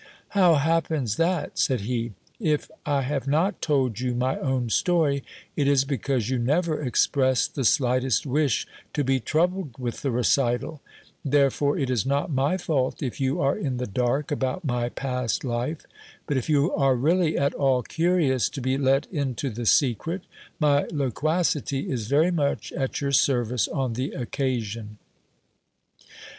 How 0.29 0.55
happens 0.55 1.17
that? 1.17 1.59
said 1.59 1.81
he. 1.81 2.13
If 2.39 2.71
I 2.87 3.03
have 3.03 3.27
not 3.27 3.61
told 3.61 3.99
you 3.99 4.15
my 4.15 4.39
own 4.39 4.71
story, 4.71 5.23
it 5.55 5.67
is 5.67 5.85
because 5.85 6.27
you 6.27 6.39
never 6.39 6.81
expressed 6.81 7.53
the 7.53 7.63
slightest 7.63 8.25
wish 8.25 8.65
to 8.93 9.03
be 9.03 9.19
troubled 9.19 9.75
with 9.77 10.01
the 10.01 10.09
recital: 10.09 10.81
therefore 11.23 11.77
it 11.77 11.91
is 11.91 12.03
not 12.03 12.31
my 12.31 12.57
fault 12.57 13.03
if 13.03 13.21
you 13.21 13.39
are 13.41 13.55
in 13.55 13.77
the 13.77 13.85
dark 13.85 14.31
about 14.31 14.65
my 14.65 14.89
past 14.89 15.43
life; 15.43 15.85
but 16.25 16.35
if 16.35 16.49
you 16.49 16.73
are 16.73 16.95
really 16.95 17.37
at 17.37 17.53
all 17.53 17.83
curious 17.83 18.49
to 18.49 18.59
be 18.59 18.79
let 18.79 19.05
into 19.13 19.51
the 19.51 19.67
secret, 19.67 20.23
my 20.59 20.85
loqua 20.85 21.45
city 21.45 21.91
is 21.91 22.07
very 22.07 22.31
much 22.31 22.71
at 22.71 23.01
your 23.01 23.11
service 23.11 23.67
on 23.67 23.93
the 23.93 24.13
occasion. 24.13 24.97